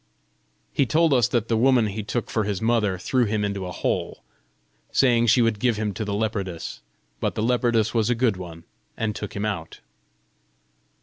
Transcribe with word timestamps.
He 0.73 0.87
told 0.87 1.13
us 1.13 1.27
that 1.27 1.47
the 1.47 1.55
woman 1.55 1.85
he 1.85 2.01
took 2.01 2.31
for 2.31 2.43
his 2.43 2.59
mother 2.59 2.97
threw 2.97 3.25
him 3.25 3.45
into 3.45 3.67
a 3.67 3.71
hole, 3.71 4.23
saying 4.91 5.27
she 5.27 5.43
would 5.43 5.59
give 5.59 5.77
him 5.77 5.93
to 5.93 6.03
the 6.03 6.15
leopardess. 6.15 6.81
But 7.19 7.35
the 7.35 7.43
leopardess 7.43 7.93
was 7.93 8.09
a 8.09 8.15
good 8.15 8.35
one, 8.35 8.63
and 8.97 9.15
took 9.15 9.35
him 9.35 9.45
out. 9.45 9.81